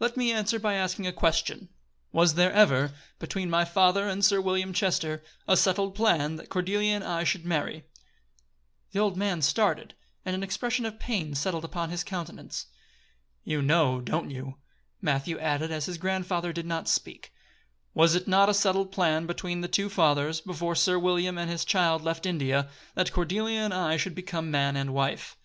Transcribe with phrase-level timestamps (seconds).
[0.00, 1.68] "Let me answer by asking a question:
[2.10, 6.94] Was there ever, between my father and Sir William Chester, a settled plan that Cordelia
[6.94, 7.84] and I should marry?"
[8.92, 9.92] The old man started,
[10.24, 12.68] and an expression of pain settled upon his countenance.
[13.44, 14.56] "You know, don't you?"
[15.02, 17.34] Matthew added, as his grandfather did not speak.
[17.92, 21.66] "Was it not a settled plan between the two fathers, before Sir William and his
[21.66, 25.36] child left India, that Cordelia and I should become man and wife?"